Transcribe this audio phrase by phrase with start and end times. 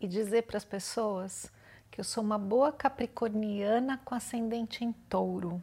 [0.00, 1.50] e dizer para as pessoas
[1.90, 5.62] que eu sou uma boa capricorniana com ascendente em touro.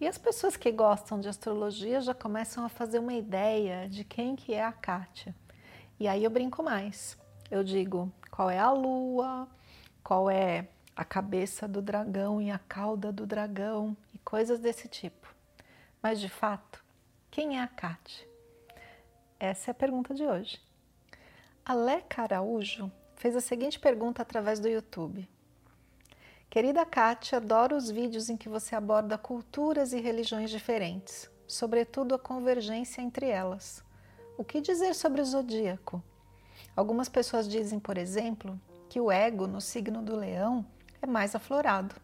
[0.00, 4.34] E as pessoas que gostam de astrologia já começam a fazer uma ideia de quem
[4.34, 5.34] que é a Kátia.
[5.98, 7.18] E aí eu brinco mais.
[7.50, 9.46] Eu digo qual é a lua,
[10.02, 15.34] qual é a cabeça do dragão e a cauda do dragão e coisas desse tipo.
[16.02, 16.82] Mas de fato,
[17.30, 18.26] quem é a Kátia?
[19.38, 20.60] Essa é a pergunta de hoje.
[21.64, 25.28] Aleca Araújo fez a seguinte pergunta através do YouTube.
[26.48, 32.18] Querida Kátia, adoro os vídeos em que você aborda culturas e religiões diferentes, sobretudo a
[32.18, 33.84] convergência entre elas.
[34.38, 36.02] O que dizer sobre o zodíaco?
[36.74, 40.64] Algumas pessoas dizem, por exemplo, que o ego no signo do leão
[41.02, 41.94] é mais aflorado.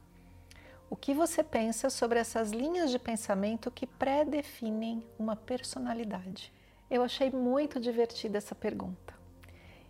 [0.91, 6.53] O que você pensa sobre essas linhas de pensamento que predefinem uma personalidade?
[6.91, 9.06] Eu achei muito divertida essa pergunta.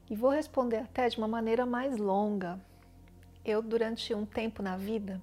[0.08, 2.60] E vou responder até de uma maneira mais longa.
[3.44, 5.20] Eu, durante um tempo na vida,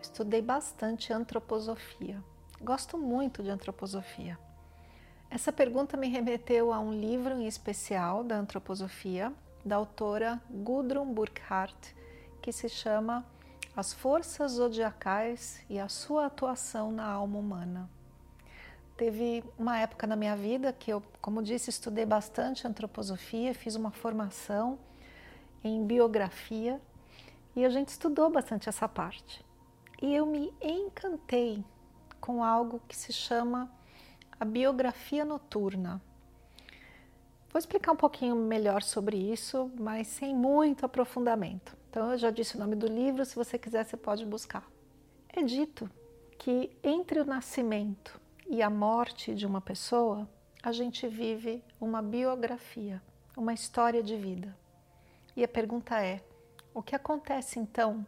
[0.00, 2.22] estudei bastante antroposofia.
[2.60, 4.38] Gosto muito de antroposofia.
[5.30, 9.32] Essa pergunta me remeteu a um livro em especial da antroposofia,
[9.64, 11.96] da autora Gudrun Burkhardt,
[12.40, 13.24] que se chama
[13.74, 17.90] As Forças Zodiacais e a Sua Atuação na Alma Humana.
[18.96, 23.90] Teve uma época na minha vida que eu, como disse, estudei bastante antroposofia, fiz uma
[23.90, 24.78] formação
[25.64, 26.80] em biografia
[27.56, 29.44] e a gente estudou bastante essa parte.
[30.00, 31.64] E eu me encantei
[32.20, 33.70] com algo que se chama
[34.38, 36.00] a biografia noturna.
[37.52, 41.76] Vou explicar um pouquinho melhor sobre isso, mas sem muito aprofundamento.
[41.90, 44.66] Então, eu já disse o nome do livro, se você quiser, você pode buscar.
[45.28, 45.90] É dito
[46.38, 50.28] que entre o nascimento e a morte de uma pessoa,
[50.62, 53.02] a gente vive uma biografia,
[53.36, 54.56] uma história de vida.
[55.36, 56.22] E a pergunta é:
[56.74, 58.06] o que acontece então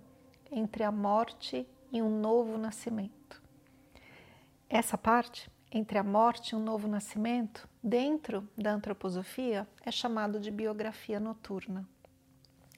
[0.50, 3.43] entre a morte e um novo nascimento?
[4.69, 10.50] Essa parte, entre a morte e um novo nascimento, dentro da antroposofia, é chamado de
[10.50, 11.89] biografia noturna.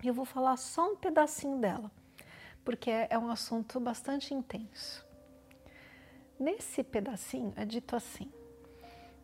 [0.03, 1.91] Eu vou falar só um pedacinho dela,
[2.65, 5.06] porque é um assunto bastante intenso.
[6.39, 8.31] Nesse pedacinho é dito assim: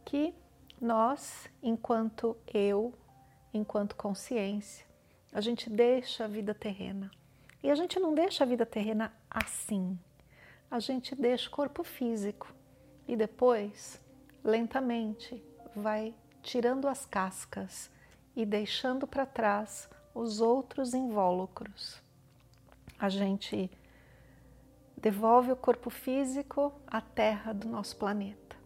[0.04, 0.34] que
[0.80, 2.92] nós, enquanto eu,
[3.52, 4.86] enquanto consciência,
[5.32, 7.10] a gente deixa a vida terrena.
[7.62, 9.98] E a gente não deixa a vida terrena assim.
[10.70, 12.52] A gente deixa o corpo físico
[13.06, 14.00] e depois,
[14.42, 15.42] lentamente,
[15.76, 17.90] vai tirando as cascas
[18.34, 22.02] e deixando para trás os outros invólucros.
[22.98, 23.70] A gente
[25.02, 28.56] devolve o corpo físico à terra do nosso planeta.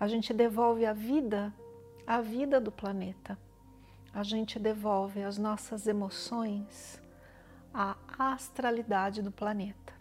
[0.00, 1.54] A gente devolve a vida
[2.06, 3.38] à vida do planeta.
[4.14, 7.00] A gente devolve as nossas emoções
[7.72, 9.92] à astralidade do planeta.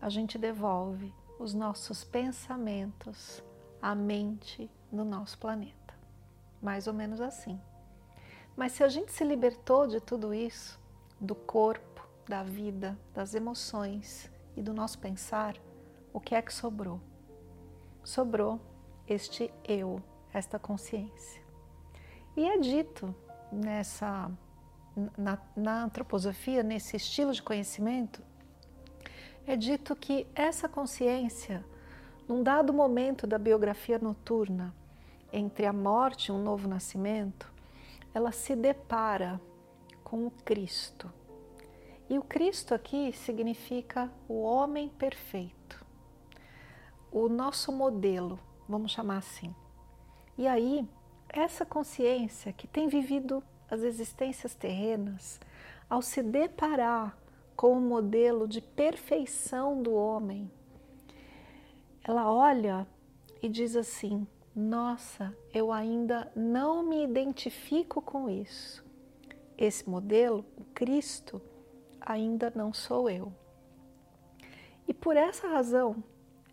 [0.00, 3.42] A gente devolve os nossos pensamentos
[3.80, 5.94] à mente do nosso planeta.
[6.60, 7.60] Mais ou menos assim.
[8.56, 10.78] Mas se a gente se libertou de tudo isso,
[11.20, 15.56] do corpo, da vida, das emoções, e do nosso pensar,
[16.12, 17.00] o que é que sobrou?
[18.04, 18.60] Sobrou
[19.06, 20.00] este eu,
[20.32, 21.42] esta consciência.
[22.36, 23.14] E é dito
[23.50, 24.30] nessa
[25.16, 28.22] na, na antroposofia, nesse estilo de conhecimento,
[29.46, 31.64] é dito que essa consciência,
[32.28, 34.74] num dado momento da biografia noturna,
[35.32, 37.50] entre a morte e um novo nascimento,
[38.14, 39.40] ela se depara
[40.04, 41.10] com o Cristo
[42.12, 45.82] e o Cristo aqui significa o homem perfeito,
[47.10, 48.38] o nosso modelo,
[48.68, 49.54] vamos chamar assim.
[50.36, 50.86] E aí,
[51.26, 55.40] essa consciência que tem vivido as existências terrenas,
[55.88, 57.16] ao se deparar
[57.56, 60.50] com o modelo de perfeição do homem,
[62.04, 62.86] ela olha
[63.40, 68.84] e diz assim: Nossa, eu ainda não me identifico com isso.
[69.56, 71.40] Esse modelo, o Cristo,
[72.04, 73.32] ainda não sou eu.
[74.86, 76.02] E por essa razão,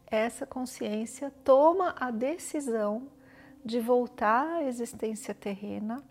[0.08, 3.08] essa consciência toma a decisão
[3.64, 6.04] de voltar à existência terrena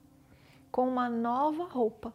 [0.71, 2.13] com uma nova roupa.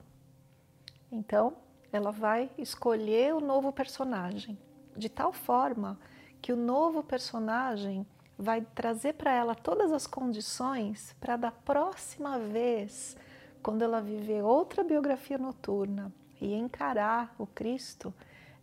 [1.11, 1.57] Então,
[1.91, 4.57] ela vai escolher o novo personagem
[4.95, 5.99] de tal forma
[6.41, 8.05] que o novo personagem
[8.37, 13.15] vai trazer para ela todas as condições para da próxima vez,
[13.61, 16.11] quando ela viver outra biografia noturna
[16.43, 18.13] e encarar o Cristo,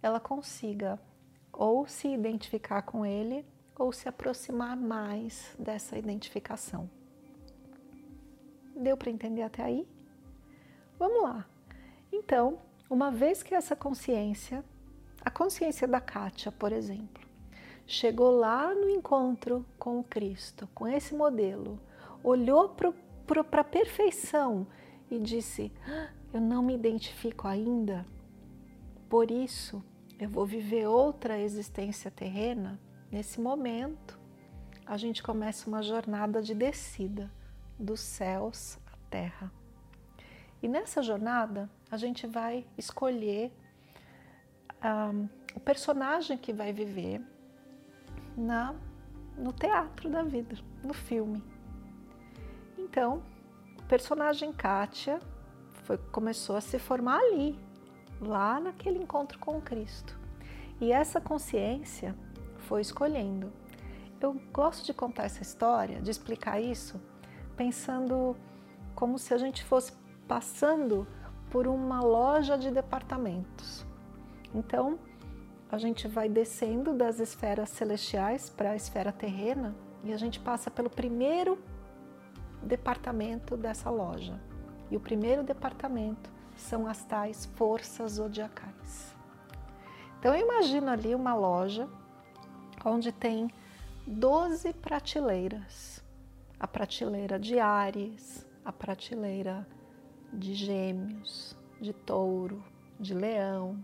[0.03, 1.01] ela consiga
[1.53, 3.45] ou se identificar com ele
[3.79, 6.89] ou se aproximar mais dessa identificação.
[8.77, 9.89] Deu para entender até aí?
[10.99, 11.47] Vamos lá.
[12.13, 14.63] Então, uma vez que essa consciência,
[15.25, 17.27] a consciência da Kátia, por exemplo,
[17.87, 21.81] chegou lá no encontro com o Cristo, com esse modelo,
[22.23, 24.67] olhou para a perfeição
[25.11, 28.07] e disse: ah, Eu não me identifico ainda,
[29.09, 29.83] por isso
[30.19, 32.79] eu vou viver outra existência terrena.
[33.11, 34.21] Nesse momento,
[34.87, 37.31] a gente começa uma jornada de descida
[37.79, 39.51] dos céus à terra.
[40.63, 43.51] E nessa jornada, a gente vai escolher
[45.55, 47.21] o personagem que vai viver
[48.37, 48.75] na,
[49.37, 51.43] no teatro da vida, no filme.
[52.79, 53.23] Então,
[53.91, 55.19] personagem Kátia
[55.83, 57.59] foi, começou a se formar ali,
[58.21, 60.17] lá naquele encontro com Cristo.
[60.81, 62.15] E essa consciência
[62.69, 63.53] foi escolhendo.
[64.21, 67.01] Eu gosto de contar essa história, de explicar isso,
[67.57, 68.37] pensando
[68.95, 69.93] como se a gente fosse
[70.29, 71.05] passando
[71.51, 73.85] por uma loja de departamentos.
[74.55, 75.01] Então,
[75.69, 80.71] a gente vai descendo das esferas celestiais para a esfera terrena e a gente passa
[80.71, 81.59] pelo primeiro
[82.63, 84.41] departamento dessa loja.
[84.91, 89.15] E o primeiro departamento são as tais forças zodiacais.
[90.19, 91.89] Então eu imagino ali uma loja
[92.85, 93.51] onde tem
[94.07, 96.05] 12 prateleiras.
[96.59, 99.67] A prateleira de Ares, a prateleira
[100.31, 102.63] de Gêmeos, de Touro,
[102.99, 103.83] de Leão,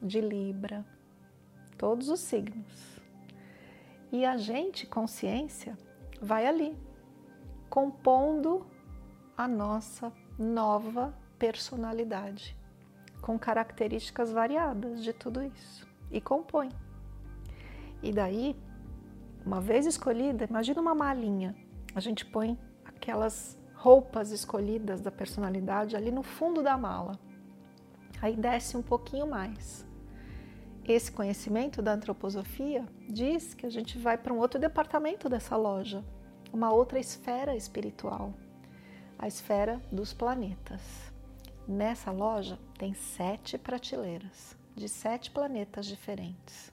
[0.00, 0.84] de Libra,
[1.76, 3.00] todos os signos.
[4.10, 5.76] E a gente, consciência,
[6.22, 6.74] vai ali,
[7.68, 8.66] compondo
[9.36, 12.56] a nossa nova personalidade,
[13.20, 16.70] com características variadas de tudo isso, e compõe.
[18.02, 18.56] E daí,
[19.44, 21.54] uma vez escolhida, imagina uma malinha,
[21.94, 27.18] a gente põe aquelas roupas escolhidas da personalidade ali no fundo da mala.
[28.22, 29.86] Aí desce um pouquinho mais
[30.92, 36.04] esse conhecimento da antroposofia diz que a gente vai para um outro departamento dessa loja,
[36.52, 38.32] uma outra esfera espiritual,
[39.18, 40.80] a esfera dos planetas.
[41.66, 46.72] Nessa loja tem sete prateleiras de sete planetas diferentes: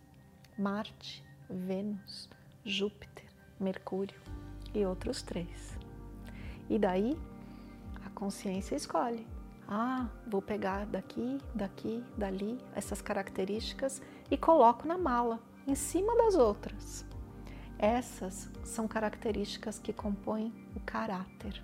[0.58, 2.30] Marte, Vênus,
[2.64, 3.26] Júpiter,
[3.60, 4.20] Mercúrio
[4.74, 5.78] e outros três.
[6.70, 7.18] E daí
[8.06, 9.26] a consciência escolhe
[9.68, 16.36] ah, vou pegar daqui, daqui, dali essas características e coloco na mala, em cima das
[16.36, 17.06] outras.
[17.84, 21.62] Essas são características que compõem o caráter.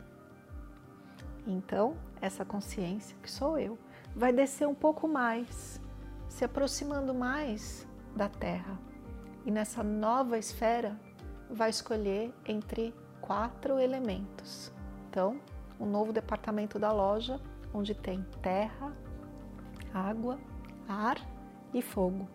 [1.48, 3.80] Então, essa consciência, que sou eu,
[4.13, 5.80] vai descer um pouco mais,
[6.27, 7.88] se aproximando mais
[8.18, 8.77] da Terra.
[9.45, 11.00] E nessa nova esfera,
[11.50, 14.74] vai escolher entre quatro elementos.
[15.10, 15.39] Então,
[15.80, 17.39] um novo departamento da loja
[17.74, 18.94] onde tem terra,
[19.93, 20.38] água,
[20.86, 21.15] ar
[21.74, 22.27] e fogo.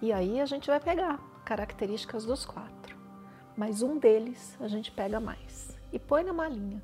[0.00, 2.75] E aí a gente vai pegar características dos quatro,
[3.56, 6.82] mas um deles a gente pega mais e põe na malinha.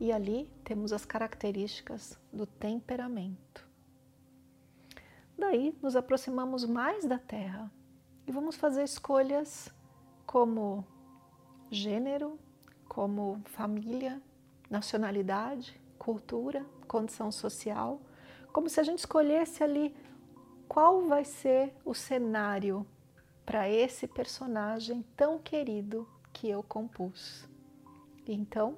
[0.00, 3.68] E ali temos as características do temperamento.
[5.38, 7.70] Daí nos aproximamos mais da Terra
[8.26, 9.72] e vamos fazer escolhas
[10.26, 10.84] como
[11.70, 12.38] gênero,
[12.88, 14.20] como família,
[14.68, 18.00] nacionalidade, cultura, condição social,
[18.52, 19.94] como se a gente escolhesse ali
[20.68, 22.86] qual vai ser o cenário
[23.44, 27.48] para esse personagem tão querido que eu compus.
[28.26, 28.76] Então,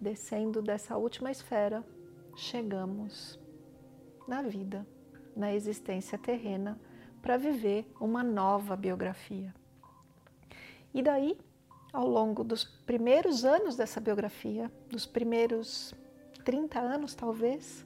[0.00, 1.84] descendo dessa última esfera,
[2.36, 3.38] chegamos
[4.26, 4.86] na vida,
[5.36, 6.80] na existência terrena,
[7.20, 9.54] para viver uma nova biografia.
[10.92, 11.36] E daí,
[11.92, 15.94] ao longo dos primeiros anos dessa biografia, dos primeiros
[16.44, 17.84] 30 anos talvez,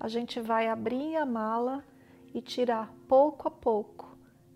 [0.00, 1.84] a gente vai abrir a mala
[2.34, 4.07] e tirar pouco a pouco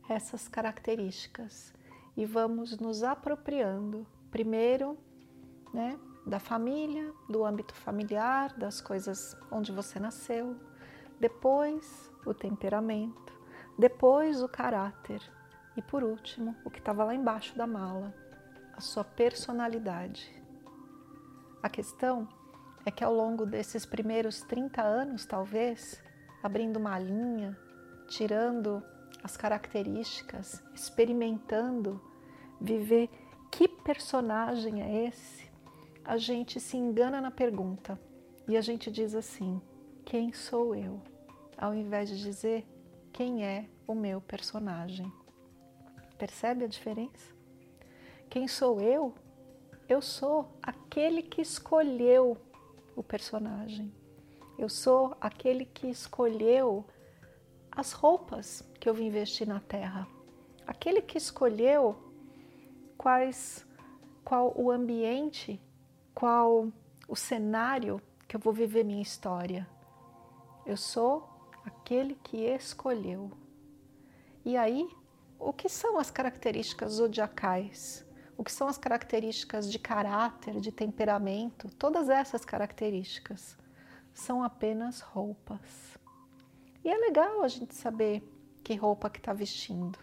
[0.08, 1.72] essas características
[2.16, 4.98] e vamos nos apropriando, primeiro,
[5.72, 10.56] né, da família, do âmbito familiar, das coisas onde você nasceu,
[11.18, 13.32] depois o temperamento,
[13.78, 15.22] depois o caráter
[15.76, 18.14] e por último, o que estava lá embaixo da mala,
[18.76, 20.30] a sua personalidade.
[21.62, 22.28] A questão
[22.84, 26.02] é que ao longo desses primeiros 30 anos, talvez,
[26.42, 27.56] abrindo uma linha,
[28.08, 28.82] tirando
[29.22, 32.00] as características, experimentando,
[32.60, 33.08] viver
[33.50, 35.50] que personagem é esse,
[36.04, 38.00] a gente se engana na pergunta
[38.48, 39.60] e a gente diz assim:
[40.04, 41.00] quem sou eu?
[41.56, 42.66] Ao invés de dizer
[43.12, 45.12] quem é o meu personagem.
[46.18, 47.32] Percebe a diferença?
[48.28, 49.14] Quem sou eu?
[49.88, 52.36] Eu sou aquele que escolheu
[52.96, 53.92] o personagem.
[54.58, 56.84] Eu sou aquele que escolheu
[57.74, 60.06] as roupas que eu vim vestir na terra.
[60.66, 61.96] Aquele que escolheu
[62.96, 63.66] quais
[64.24, 65.60] qual o ambiente,
[66.14, 66.68] qual
[67.08, 69.68] o cenário que eu vou viver minha história.
[70.64, 71.28] Eu sou
[71.64, 73.32] aquele que escolheu.
[74.44, 74.88] E aí,
[75.38, 78.04] o que são as características zodiacais?
[78.36, 81.68] O que são as características de caráter, de temperamento?
[81.76, 83.56] Todas essas características
[84.14, 85.98] são apenas roupas.
[86.84, 88.22] E é legal a gente saber
[88.62, 89.98] que roupa que está vestindo,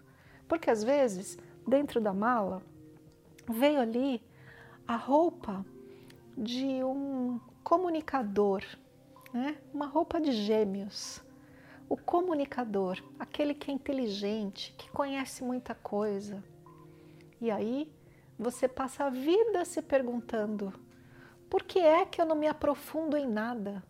[0.47, 2.61] porque às vezes dentro da mala
[3.47, 4.21] veio ali
[4.87, 5.65] a roupa
[6.37, 8.63] de um comunicador,
[9.33, 9.57] né?
[9.73, 11.21] uma roupa de gêmeos.
[11.87, 16.43] O comunicador, aquele que é inteligente, que conhece muita coisa.
[17.41, 17.91] E aí
[18.37, 20.71] você passa a vida se perguntando:
[21.49, 23.83] por que é que eu não me aprofundo em nada?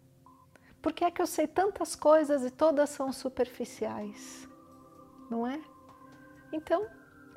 [0.82, 4.48] Por que é que eu sei tantas coisas e todas são superficiais?
[5.30, 5.62] Não é?
[6.52, 6.88] Então,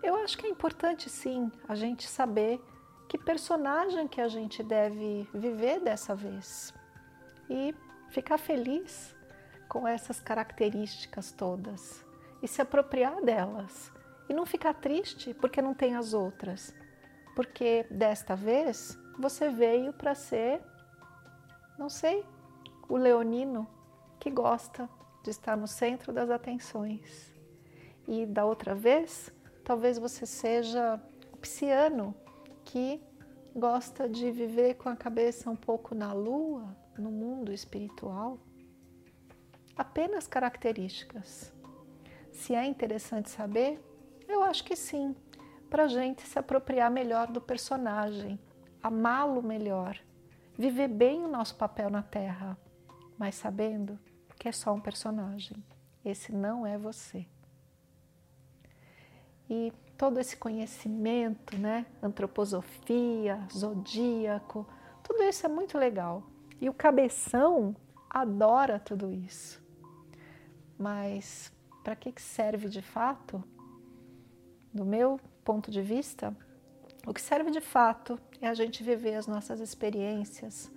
[0.03, 2.61] eu acho que é importante sim a gente saber
[3.09, 6.73] que personagem que a gente deve viver dessa vez
[7.51, 7.75] e
[8.09, 9.15] ficar feliz
[9.69, 12.05] com essas características todas
[12.43, 13.93] e se apropriar delas
[14.29, 16.75] e não ficar triste porque não tem as outras,
[17.35, 20.61] porque desta vez você veio para ser,
[21.79, 22.25] não sei,
[22.89, 23.67] o leonino
[24.19, 24.89] que gosta
[25.23, 27.33] de estar no centro das atenções.
[28.07, 29.33] E da outra vez,
[29.65, 31.01] talvez você seja
[31.33, 32.15] o pisciano
[32.65, 33.03] que
[33.55, 38.39] gosta de viver com a cabeça um pouco na lua, no mundo espiritual.
[39.77, 41.53] Apenas características.
[42.31, 43.81] Se é interessante saber,
[44.27, 45.15] eu acho que sim,
[45.69, 48.39] para a gente se apropriar melhor do personagem,
[48.83, 49.99] amá-lo melhor,
[50.57, 52.59] viver bem o nosso papel na Terra
[53.19, 53.99] mas sabendo
[54.43, 55.57] que é só um personagem.
[56.05, 57.25] Esse não é você.
[59.49, 64.67] E todo esse conhecimento, né, antroposofia, zodíaco,
[65.01, 66.25] tudo isso é muito legal.
[66.61, 67.77] E o cabeção
[68.11, 69.63] adora tudo isso.
[70.77, 71.53] Mas
[71.85, 73.45] para que serve de fato?
[74.75, 76.37] Do meu ponto de vista,
[77.07, 80.69] o que serve de fato é a gente viver as nossas experiências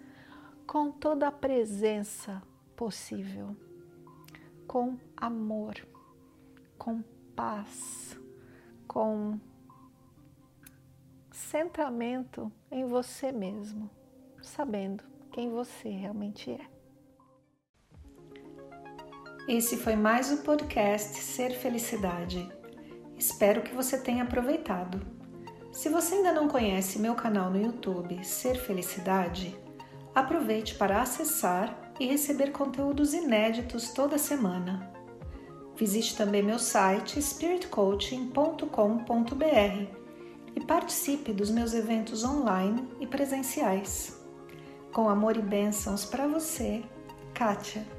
[0.67, 2.41] com toda a presença
[2.75, 3.55] possível,
[4.67, 5.75] com amor,
[6.77, 7.01] com
[7.35, 8.19] paz,
[8.87, 9.39] com
[11.31, 13.89] centramento em você mesmo,
[14.41, 16.75] sabendo quem você realmente é.
[19.47, 22.51] Esse foi mais o podcast Ser Felicidade.
[23.15, 25.05] Espero que você tenha aproveitado.
[25.71, 29.55] Se você ainda não conhece meu canal no YouTube Ser Felicidade,
[30.15, 34.91] aproveite para acessar e receber conteúdos inéditos toda semana.
[35.75, 40.05] Visite também meu site spiritcoaching.com.br
[40.55, 44.17] e participe dos meus eventos online e presenciais.
[44.93, 46.81] Com amor e bênçãos para você,
[47.33, 47.94] Kátia.